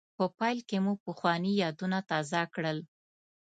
په 0.17 0.25
پیل 0.37 0.57
کې 0.69 0.77
مو 0.83 0.93
پخواني 1.05 1.51
یادونه 1.63 1.97
تازه 2.09 2.41
کړل. 2.53 2.79